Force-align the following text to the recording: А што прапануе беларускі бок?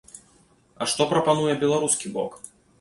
А 0.81 0.87
што 0.95 1.07
прапануе 1.13 1.53
беларускі 1.67 2.07
бок? 2.19 2.45